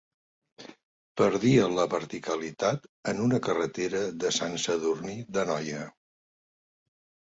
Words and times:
Perdia 1.21 1.67
la 1.73 1.85
verticalitat 1.91 2.89
en 3.13 3.23
una 3.29 3.43
carretera 3.51 4.05
de 4.25 4.35
Sant 4.41 4.61
Sadurní 4.67 5.19
d'Anoia. 5.39 5.89